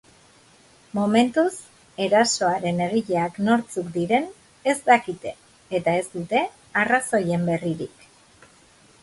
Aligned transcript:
Momentuz 0.99 1.53
erasoaren 2.05 2.81
egileak 2.85 3.37
nortzuk 3.49 3.91
diren 3.99 4.27
ez 4.75 4.77
dakite 4.89 5.35
eta 5.81 5.95
ez 6.01 6.09
dute 6.17 6.43
arrazoien 6.85 7.47
berririk. 7.53 8.11